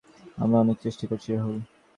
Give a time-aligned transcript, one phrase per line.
[0.37, 1.57] আমরা অনেক চেষ্টা করছি রাহুল।